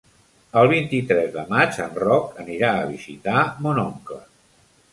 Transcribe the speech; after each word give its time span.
El 0.61 0.69
vint-i-tres 0.69 1.27
de 1.35 1.43
maig 1.51 1.77
en 1.85 1.93
Roc 2.05 2.41
anirà 2.45 2.73
a 2.79 2.89
visitar 2.95 3.45
mon 3.67 3.83
oncle. 3.87 4.21